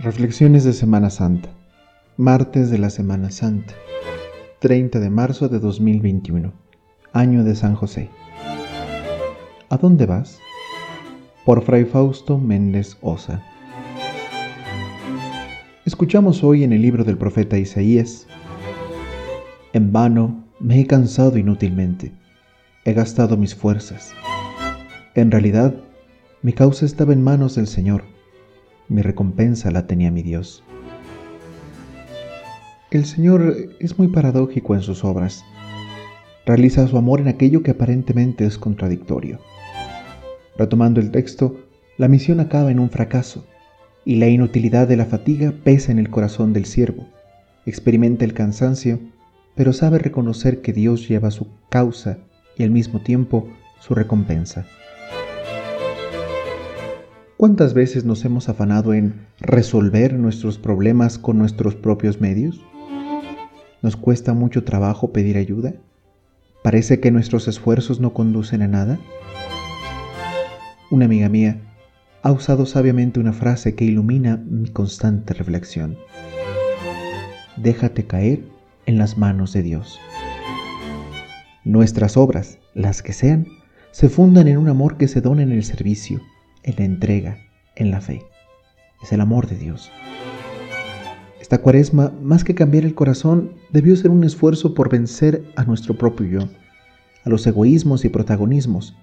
Reflexiones 0.00 0.62
de 0.62 0.74
Semana 0.74 1.10
Santa. 1.10 1.48
Martes 2.16 2.70
de 2.70 2.78
la 2.78 2.88
Semana 2.88 3.32
Santa. 3.32 3.74
30 4.60 5.00
de 5.00 5.10
marzo 5.10 5.48
de 5.48 5.58
2021. 5.58 6.52
Año 7.12 7.42
de 7.42 7.56
San 7.56 7.74
José. 7.74 8.08
¿A 9.68 9.76
dónde 9.76 10.06
vas? 10.06 10.38
Por 11.44 11.62
Fray 11.62 11.84
Fausto 11.84 12.38
Méndez 12.38 12.96
Osa. 13.00 13.42
Escuchamos 15.84 16.44
hoy 16.44 16.62
en 16.62 16.72
el 16.72 16.82
libro 16.82 17.02
del 17.02 17.18
profeta 17.18 17.58
Isaías. 17.58 18.28
En 19.72 19.90
vano 19.90 20.44
me 20.60 20.78
he 20.78 20.86
cansado 20.86 21.38
inútilmente. 21.38 22.12
He 22.84 22.92
gastado 22.92 23.36
mis 23.36 23.56
fuerzas. 23.56 24.12
En 25.16 25.32
realidad, 25.32 25.74
mi 26.42 26.52
causa 26.52 26.86
estaba 26.86 27.12
en 27.12 27.24
manos 27.24 27.56
del 27.56 27.66
Señor 27.66 28.04
mi 28.88 29.02
recompensa 29.02 29.70
la 29.70 29.86
tenía 29.86 30.10
mi 30.10 30.22
Dios. 30.22 30.64
El 32.90 33.04
Señor 33.04 33.54
es 33.80 33.98
muy 33.98 34.08
paradójico 34.08 34.74
en 34.74 34.80
sus 34.80 35.04
obras. 35.04 35.44
Realiza 36.46 36.86
su 36.88 36.96
amor 36.96 37.20
en 37.20 37.28
aquello 37.28 37.62
que 37.62 37.72
aparentemente 37.72 38.46
es 38.46 38.56
contradictorio. 38.56 39.40
Retomando 40.56 41.00
el 41.00 41.10
texto, 41.10 41.56
la 41.98 42.08
misión 42.08 42.40
acaba 42.40 42.70
en 42.70 42.80
un 42.80 42.88
fracaso 42.88 43.44
y 44.04 44.16
la 44.16 44.28
inutilidad 44.28 44.88
de 44.88 44.96
la 44.96 45.04
fatiga 45.04 45.52
pesa 45.62 45.92
en 45.92 45.98
el 45.98 46.08
corazón 46.08 46.54
del 46.54 46.64
siervo. 46.64 47.06
Experimenta 47.66 48.24
el 48.24 48.32
cansancio, 48.32 49.00
pero 49.54 49.74
sabe 49.74 49.98
reconocer 49.98 50.62
que 50.62 50.72
Dios 50.72 51.06
lleva 51.08 51.30
su 51.30 51.48
causa 51.68 52.18
y 52.56 52.62
al 52.62 52.70
mismo 52.70 53.00
tiempo 53.00 53.50
su 53.80 53.94
recompensa. 53.94 54.66
¿Cuántas 57.38 57.72
veces 57.72 58.04
nos 58.04 58.24
hemos 58.24 58.48
afanado 58.48 58.94
en 58.94 59.14
resolver 59.38 60.12
nuestros 60.14 60.58
problemas 60.58 61.18
con 61.18 61.38
nuestros 61.38 61.76
propios 61.76 62.20
medios? 62.20 62.60
¿Nos 63.80 63.94
cuesta 63.94 64.34
mucho 64.34 64.64
trabajo 64.64 65.12
pedir 65.12 65.36
ayuda? 65.36 65.74
¿Parece 66.64 66.98
que 66.98 67.12
nuestros 67.12 67.46
esfuerzos 67.46 68.00
no 68.00 68.12
conducen 68.12 68.62
a 68.62 68.66
nada? 68.66 68.98
Una 70.90 71.04
amiga 71.04 71.28
mía 71.28 71.60
ha 72.22 72.32
usado 72.32 72.66
sabiamente 72.66 73.20
una 73.20 73.32
frase 73.32 73.76
que 73.76 73.84
ilumina 73.84 74.36
mi 74.38 74.70
constante 74.70 75.32
reflexión. 75.32 75.96
Déjate 77.56 78.04
caer 78.04 78.42
en 78.84 78.98
las 78.98 79.16
manos 79.16 79.52
de 79.52 79.62
Dios. 79.62 80.00
Nuestras 81.62 82.16
obras, 82.16 82.58
las 82.74 83.00
que 83.00 83.12
sean, 83.12 83.46
se 83.92 84.08
fundan 84.08 84.48
en 84.48 84.58
un 84.58 84.68
amor 84.68 84.96
que 84.96 85.06
se 85.06 85.20
dona 85.20 85.42
en 85.44 85.52
el 85.52 85.62
servicio, 85.62 86.20
en 86.68 86.76
la 86.76 86.84
entrega, 86.84 87.38
en 87.76 87.90
la 87.90 88.00
fe. 88.00 88.22
Es 89.02 89.12
el 89.12 89.20
amor 89.20 89.46
de 89.46 89.56
Dios. 89.56 89.90
Esta 91.40 91.58
cuaresma, 91.58 92.12
más 92.22 92.44
que 92.44 92.54
cambiar 92.54 92.84
el 92.84 92.94
corazón, 92.94 93.54
debió 93.72 93.96
ser 93.96 94.10
un 94.10 94.22
esfuerzo 94.22 94.74
por 94.74 94.90
vencer 94.90 95.44
a 95.56 95.64
nuestro 95.64 95.96
propio 95.96 96.26
yo, 96.26 96.48
a 97.24 97.30
los 97.30 97.46
egoísmos 97.46 98.04
y 98.04 98.10
protagonismos, 98.10 98.96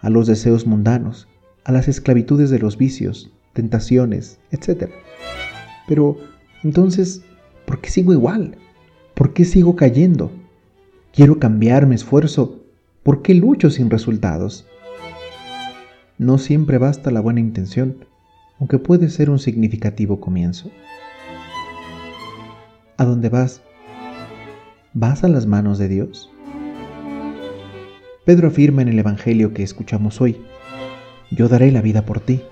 a 0.00 0.08
los 0.08 0.26
deseos 0.26 0.66
mundanos, 0.66 1.28
a 1.64 1.72
las 1.72 1.88
esclavitudes 1.88 2.48
de 2.48 2.58
los 2.58 2.78
vicios, 2.78 3.30
tentaciones, 3.52 4.38
etc. 4.50 4.90
Pero 5.86 6.16
entonces, 6.62 7.22
¿por 7.66 7.82
qué 7.82 7.90
sigo 7.90 8.14
igual? 8.14 8.56
¿Por 9.14 9.34
qué 9.34 9.44
sigo 9.44 9.76
cayendo? 9.76 10.30
Quiero 11.12 11.38
cambiar, 11.38 11.86
mi 11.86 11.96
esfuerzo. 11.96 12.64
¿Por 13.02 13.20
qué 13.20 13.34
lucho 13.34 13.68
sin 13.68 13.90
resultados? 13.90 14.66
No 16.20 16.36
siempre 16.36 16.76
basta 16.76 17.10
la 17.10 17.22
buena 17.22 17.40
intención, 17.40 18.04
aunque 18.58 18.78
puede 18.78 19.08
ser 19.08 19.30
un 19.30 19.38
significativo 19.38 20.20
comienzo. 20.20 20.70
¿A 22.98 23.06
dónde 23.06 23.30
vas? 23.30 23.62
¿Vas 24.92 25.24
a 25.24 25.28
las 25.28 25.46
manos 25.46 25.78
de 25.78 25.88
Dios? 25.88 26.30
Pedro 28.26 28.48
afirma 28.48 28.82
en 28.82 28.88
el 28.88 28.98
Evangelio 28.98 29.54
que 29.54 29.62
escuchamos 29.62 30.20
hoy, 30.20 30.36
yo 31.30 31.48
daré 31.48 31.72
la 31.72 31.80
vida 31.80 32.04
por 32.04 32.20
ti. 32.20 32.42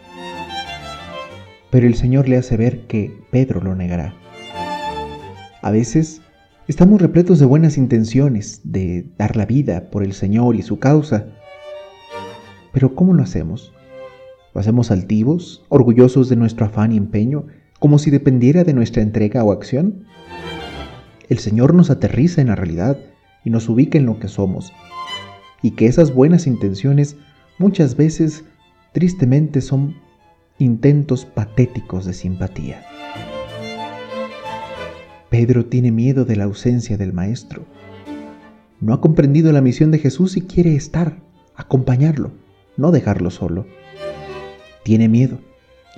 Pero 1.71 1.87
el 1.87 1.94
Señor 1.94 2.26
le 2.26 2.38
hace 2.38 2.56
ver 2.56 2.87
que 2.87 3.21
Pedro 3.31 3.60
lo 3.60 3.75
negará. 3.75 4.15
A 5.60 5.71
veces 5.71 6.22
estamos 6.69 7.03
repletos 7.03 7.38
de 7.38 7.44
buenas 7.44 7.76
intenciones, 7.76 8.62
de 8.65 9.12
dar 9.19 9.37
la 9.37 9.44
vida 9.44 9.91
por 9.91 10.04
el 10.04 10.15
Señor 10.15 10.56
y 10.56 10.62
su 10.62 10.78
causa, 10.78 11.38
pero 12.78 12.94
¿cómo 12.94 13.12
lo 13.12 13.25
hacemos? 13.25 13.72
¿Lo 14.55 14.61
hacemos 14.61 14.93
altivos, 14.93 15.66
orgullosos 15.69 16.28
de 16.28 16.37
nuestro 16.37 16.65
afán 16.65 16.93
y 16.93 16.97
empeño, 16.97 17.49
como 17.81 17.99
si 17.99 18.12
dependiera 18.12 18.62
de 18.62 18.72
nuestra 18.72 19.03
entrega 19.03 19.43
o 19.43 19.50
acción? 19.50 20.05
El 21.28 21.41
Señor 21.41 21.75
nos 21.75 21.91
aterriza 21.91 22.41
en 22.41 22.47
la 22.47 22.55
realidad 22.55 22.97
y 23.44 23.50
nos 23.50 23.69
ubica 23.69 23.99
en 23.99 24.06
lo 24.06 24.21
que 24.21 24.28
somos, 24.28 24.72
y 25.61 25.72
que 25.72 25.87
esas 25.87 26.15
buenas 26.15 26.47
intenciones 26.47 27.16
muchas 27.59 27.97
veces 27.97 28.44
tristemente 28.93 29.60
son 29.60 29.97
intentos 30.59 31.25
patéticos 31.25 32.05
de 32.05 32.12
simpatía. 32.12 32.84
Pedro 35.31 35.66
tiene 35.66 35.91
miedo 35.91 36.25
de 36.25 36.37
la 36.37 36.45
ausencia 36.45 36.97
del 36.97 37.12
Maestro. 37.12 37.65
No 38.81 38.95
ha 38.95 39.00
comprendido 39.00 39.50
la 39.50 39.62
misión 39.62 39.91
de 39.91 39.99
Jesús 39.99 40.37
y 40.37 40.43
quiere 40.43 40.77
estar, 40.77 41.19
acompañarlo 41.56 42.31
no 42.78 42.93
dejarlo 42.93 43.31
solo. 43.31 43.66
Tiene 44.84 45.09
miedo, 45.09 45.39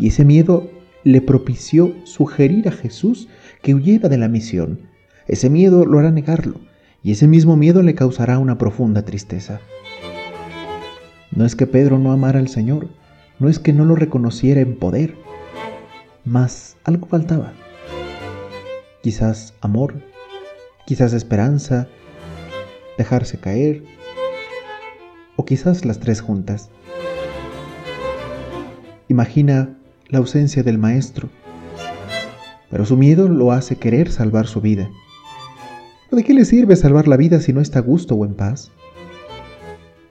y 0.00 0.08
ese 0.08 0.24
miedo 0.24 0.68
le 1.04 1.20
propició 1.20 1.94
sugerir 2.04 2.66
a 2.66 2.72
Jesús 2.72 3.28
que 3.62 3.74
huyera 3.74 4.08
de 4.08 4.18
la 4.18 4.28
misión. 4.28 4.80
Ese 5.28 5.48
miedo 5.48 5.84
lo 5.84 6.00
hará 6.00 6.10
negarlo, 6.10 6.56
y 7.04 7.12
ese 7.12 7.28
mismo 7.28 7.56
miedo 7.56 7.82
le 7.82 7.94
causará 7.94 8.38
una 8.38 8.58
profunda 8.58 9.04
tristeza. 9.04 9.60
No 11.30 11.44
es 11.44 11.54
que 11.54 11.68
Pedro 11.68 11.98
no 11.98 12.10
amara 12.10 12.40
al 12.40 12.48
Señor, 12.48 12.88
no 13.38 13.48
es 13.48 13.58
que 13.58 13.72
no 13.72 13.84
lo 13.84 13.94
reconociera 13.94 14.60
en 14.60 14.76
poder, 14.76 15.14
mas 16.24 16.76
algo 16.84 17.06
faltaba. 17.06 17.52
Quizás 19.02 19.54
amor, 19.60 20.02
quizás 20.86 21.12
esperanza, 21.12 21.88
dejarse 22.98 23.38
caer, 23.38 23.84
o 25.40 25.44
quizás 25.46 25.86
las 25.86 26.00
tres 26.00 26.20
juntas. 26.20 26.68
Imagina 29.08 29.78
la 30.08 30.18
ausencia 30.18 30.62
del 30.62 30.76
maestro, 30.76 31.30
pero 32.70 32.84
su 32.84 32.98
miedo 32.98 33.26
lo 33.26 33.50
hace 33.50 33.76
querer 33.76 34.12
salvar 34.12 34.46
su 34.46 34.60
vida. 34.60 34.90
¿De 36.10 36.22
qué 36.24 36.34
le 36.34 36.44
sirve 36.44 36.76
salvar 36.76 37.08
la 37.08 37.16
vida 37.16 37.40
si 37.40 37.54
no 37.54 37.62
está 37.62 37.78
a 37.78 37.82
gusto 37.82 38.16
o 38.16 38.26
en 38.26 38.34
paz? 38.34 38.70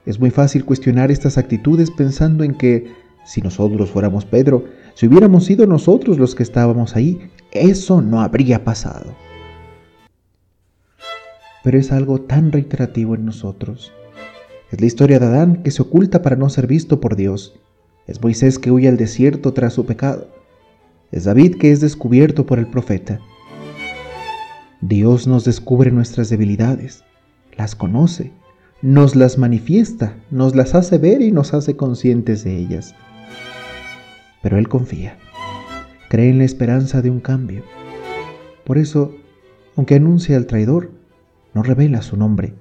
Es 0.04 0.18
muy 0.18 0.30
fácil 0.30 0.64
cuestionar 0.64 1.12
estas 1.12 1.38
actitudes 1.38 1.92
pensando 1.92 2.42
en 2.42 2.56
que 2.56 2.92
si 3.24 3.40
nosotros 3.40 3.88
fuéramos 3.88 4.24
Pedro, 4.24 4.64
si 4.94 5.06
hubiéramos 5.06 5.44
sido 5.44 5.64
nosotros 5.64 6.18
los 6.18 6.34
que 6.34 6.42
estábamos 6.42 6.96
ahí, 6.96 7.30
eso 7.52 8.02
no 8.02 8.20
habría 8.20 8.64
pasado. 8.64 9.14
Pero 11.62 11.78
es 11.78 11.92
algo 11.92 12.20
tan 12.22 12.50
reiterativo 12.50 13.14
en 13.14 13.26
nosotros. 13.26 13.92
Es 14.70 14.80
la 14.80 14.86
historia 14.86 15.18
de 15.18 15.26
Adán 15.26 15.62
que 15.64 15.72
se 15.72 15.82
oculta 15.82 16.22
para 16.22 16.36
no 16.36 16.48
ser 16.48 16.68
visto 16.68 17.00
por 17.00 17.16
Dios. 17.16 17.58
Es 18.06 18.22
Moisés 18.22 18.58
que 18.58 18.70
huye 18.70 18.88
al 18.88 18.96
desierto 18.96 19.52
tras 19.52 19.72
su 19.72 19.84
pecado. 19.84 20.28
Es 21.10 21.24
David 21.24 21.56
que 21.56 21.72
es 21.72 21.80
descubierto 21.80 22.46
por 22.46 22.60
el 22.60 22.68
profeta. 22.68 23.18
Dios 24.80 25.26
nos 25.26 25.44
descubre 25.44 25.90
nuestras 25.90 26.30
debilidades, 26.30 27.04
las 27.56 27.74
conoce, 27.74 28.32
nos 28.80 29.16
las 29.16 29.38
manifiesta, 29.38 30.16
nos 30.30 30.54
las 30.54 30.74
hace 30.76 30.98
ver 30.98 31.20
y 31.20 31.32
nos 31.32 31.52
hace 31.52 31.76
conscientes 31.76 32.44
de 32.44 32.56
ellas. 32.56 32.94
Pero 34.40 34.56
Él 34.56 34.68
confía, 34.68 35.18
cree 36.08 36.30
en 36.30 36.38
la 36.38 36.44
esperanza 36.44 37.02
de 37.02 37.10
un 37.10 37.20
cambio. 37.20 37.64
Por 38.64 38.78
eso, 38.78 39.12
aunque 39.76 39.96
anuncia 39.96 40.36
al 40.36 40.46
traidor, 40.46 40.92
no 41.54 41.64
revela 41.64 42.02
su 42.02 42.16
nombre 42.16 42.54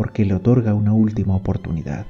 porque 0.00 0.24
le 0.24 0.32
otorga 0.32 0.72
una 0.72 0.94
última 0.94 1.36
oportunidad. 1.36 2.06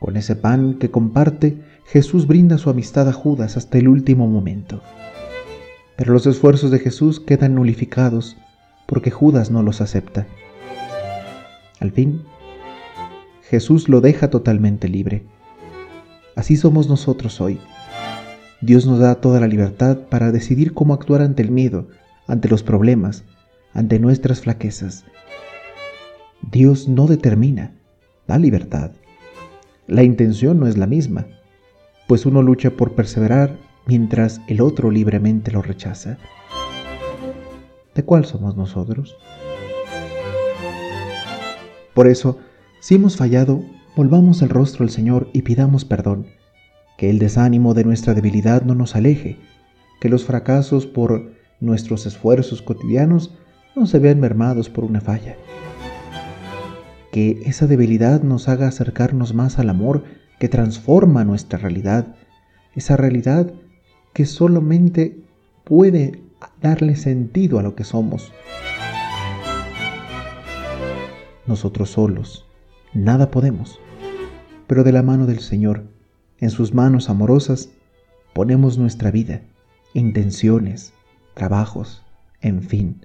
Con 0.00 0.16
ese 0.16 0.34
pan 0.34 0.74
que 0.80 0.90
comparte, 0.90 1.62
Jesús 1.86 2.26
brinda 2.26 2.58
su 2.58 2.70
amistad 2.70 3.08
a 3.08 3.12
Judas 3.12 3.56
hasta 3.56 3.78
el 3.78 3.86
último 3.86 4.26
momento. 4.26 4.82
Pero 5.94 6.12
los 6.12 6.26
esfuerzos 6.26 6.72
de 6.72 6.80
Jesús 6.80 7.20
quedan 7.20 7.54
nulificados 7.54 8.36
porque 8.86 9.12
Judas 9.12 9.52
no 9.52 9.62
los 9.62 9.80
acepta. 9.80 10.26
Al 11.78 11.92
fin, 11.92 12.24
Jesús 13.42 13.88
lo 13.88 14.00
deja 14.00 14.28
totalmente 14.28 14.88
libre. 14.88 15.24
Así 16.34 16.56
somos 16.56 16.88
nosotros 16.88 17.40
hoy. 17.40 17.60
Dios 18.60 18.86
nos 18.86 18.98
da 18.98 19.14
toda 19.20 19.38
la 19.38 19.46
libertad 19.46 19.98
para 20.10 20.32
decidir 20.32 20.74
cómo 20.74 20.94
actuar 20.94 21.22
ante 21.22 21.44
el 21.44 21.52
miedo, 21.52 21.86
ante 22.26 22.48
los 22.48 22.64
problemas, 22.64 23.22
ante 23.72 24.00
nuestras 24.00 24.40
flaquezas 24.40 25.04
Dios 26.50 26.88
no 26.88 27.06
determina, 27.06 27.74
da 28.26 28.38
libertad. 28.38 28.92
La 29.86 30.02
intención 30.02 30.58
no 30.58 30.66
es 30.66 30.78
la 30.78 30.86
misma, 30.86 31.26
pues 32.06 32.24
uno 32.24 32.40
lucha 32.40 32.70
por 32.70 32.94
perseverar, 32.94 33.58
mientras 33.84 34.40
el 34.48 34.62
otro 34.62 34.90
libremente 34.90 35.50
lo 35.50 35.60
rechaza? 35.60 36.16
¿De 37.94 38.02
cuál 38.02 38.24
somos 38.24 38.56
nosotros? 38.56 39.18
Por 41.92 42.06
eso, 42.06 42.38
si 42.80 42.94
hemos 42.94 43.16
fallado, 43.16 43.62
volvamos 43.94 44.40
el 44.40 44.48
rostro 44.48 44.84
al 44.84 44.90
Señor 44.90 45.28
y 45.34 45.42
pidamos 45.42 45.84
perdón, 45.84 46.28
que 46.96 47.10
el 47.10 47.18
desánimo 47.18 47.74
de 47.74 47.84
nuestra 47.84 48.14
debilidad 48.14 48.62
no 48.62 48.74
nos 48.74 48.96
aleje, 48.96 49.36
que 50.00 50.08
los 50.08 50.24
fracasos 50.24 50.86
por 50.86 51.30
nuestros 51.60 52.06
esfuerzos 52.06 52.62
cotidianos 52.62 53.34
no 53.76 53.84
se 53.84 53.98
vean 53.98 54.18
mermados 54.18 54.70
por 54.70 54.84
una 54.84 55.02
falla, 55.02 55.36
que 57.18 57.42
esa 57.46 57.66
debilidad 57.66 58.22
nos 58.22 58.48
haga 58.48 58.68
acercarnos 58.68 59.34
más 59.34 59.58
al 59.58 59.70
amor 59.70 60.04
que 60.38 60.48
transforma 60.48 61.24
nuestra 61.24 61.58
realidad, 61.58 62.14
esa 62.76 62.96
realidad 62.96 63.52
que 64.12 64.24
solamente 64.24 65.20
puede 65.64 66.22
darle 66.62 66.94
sentido 66.94 67.58
a 67.58 67.64
lo 67.64 67.74
que 67.74 67.82
somos. 67.82 68.32
Nosotros 71.44 71.90
solos, 71.90 72.46
nada 72.94 73.32
podemos, 73.32 73.80
pero 74.68 74.84
de 74.84 74.92
la 74.92 75.02
mano 75.02 75.26
del 75.26 75.40
Señor, 75.40 75.88
en 76.38 76.50
sus 76.50 76.72
manos 76.72 77.10
amorosas, 77.10 77.70
ponemos 78.32 78.78
nuestra 78.78 79.10
vida, 79.10 79.42
intenciones, 79.92 80.92
trabajos, 81.34 82.04
en 82.42 82.62
fin, 82.62 83.04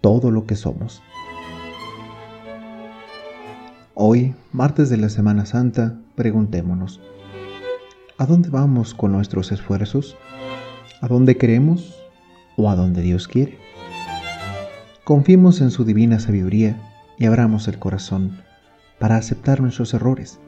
todo 0.00 0.30
lo 0.30 0.46
que 0.46 0.56
somos. 0.56 1.02
Hoy, 4.04 4.34
martes 4.50 4.90
de 4.90 4.96
la 4.96 5.08
Semana 5.08 5.46
Santa, 5.46 5.96
preguntémonos, 6.16 7.00
¿a 8.18 8.26
dónde 8.26 8.48
vamos 8.48 8.94
con 8.94 9.12
nuestros 9.12 9.52
esfuerzos? 9.52 10.16
¿A 11.00 11.06
dónde 11.06 11.36
queremos 11.36 11.94
o 12.56 12.68
a 12.68 12.74
dónde 12.74 13.00
Dios 13.00 13.28
quiere? 13.28 13.58
Confiemos 15.04 15.60
en 15.60 15.70
su 15.70 15.84
divina 15.84 16.18
sabiduría 16.18 16.82
y 17.16 17.26
abramos 17.26 17.68
el 17.68 17.78
corazón 17.78 18.40
para 18.98 19.14
aceptar 19.14 19.60
nuestros 19.60 19.94
errores, 19.94 20.40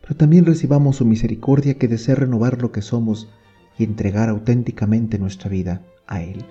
pero 0.00 0.16
también 0.16 0.46
recibamos 0.46 0.96
su 0.96 1.04
misericordia 1.04 1.74
que 1.74 1.88
desea 1.88 2.14
renovar 2.14 2.62
lo 2.62 2.72
que 2.72 2.80
somos 2.80 3.28
y 3.76 3.84
entregar 3.84 4.30
auténticamente 4.30 5.18
nuestra 5.18 5.50
vida 5.50 5.82
a 6.06 6.22
Él. 6.22 6.42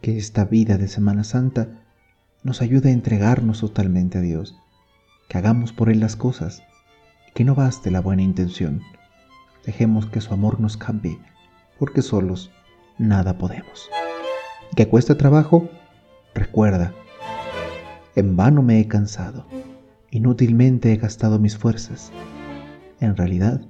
Que 0.00 0.18
esta 0.18 0.44
vida 0.44 0.76
de 0.76 0.88
Semana 0.88 1.22
Santa 1.22 1.85
nos 2.46 2.62
ayude 2.62 2.90
a 2.90 2.92
entregarnos 2.92 3.58
totalmente 3.58 4.18
a 4.18 4.20
Dios, 4.20 4.56
que 5.28 5.36
hagamos 5.36 5.72
por 5.72 5.90
Él 5.90 5.98
las 5.98 6.14
cosas 6.14 6.62
que 7.34 7.42
no 7.42 7.56
baste 7.56 7.90
la 7.90 8.00
buena 8.00 8.22
intención. 8.22 8.82
Dejemos 9.64 10.06
que 10.06 10.20
su 10.20 10.32
amor 10.32 10.60
nos 10.60 10.76
cambie, 10.76 11.18
porque 11.76 12.02
solos 12.02 12.52
nada 12.98 13.36
podemos. 13.36 13.90
¿Que 14.76 14.86
cuesta 14.86 15.16
trabajo? 15.16 15.68
Recuerda, 16.36 16.92
en 18.14 18.36
vano 18.36 18.62
me 18.62 18.78
he 18.78 18.86
cansado, 18.86 19.44
inútilmente 20.12 20.92
he 20.92 20.96
gastado 20.98 21.40
mis 21.40 21.58
fuerzas. 21.58 22.12
En 23.00 23.16
realidad, 23.16 23.60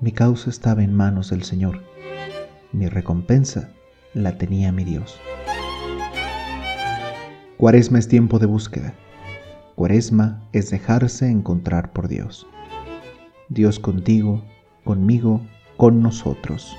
mi 0.00 0.12
causa 0.12 0.50
estaba 0.50 0.84
en 0.84 0.92
manos 0.92 1.30
del 1.30 1.42
Señor. 1.42 1.82
Mi 2.70 2.86
recompensa 2.86 3.70
la 4.12 4.36
tenía 4.36 4.72
mi 4.72 4.84
Dios. 4.84 5.18
Cuaresma 7.64 7.98
es 7.98 8.08
tiempo 8.08 8.38
de 8.38 8.44
búsqueda. 8.44 8.92
Cuaresma 9.74 10.46
es 10.52 10.68
dejarse 10.68 11.30
encontrar 11.30 11.94
por 11.94 12.08
Dios. 12.08 12.46
Dios 13.48 13.80
contigo, 13.80 14.44
conmigo, 14.84 15.40
con 15.78 16.02
nosotros. 16.02 16.76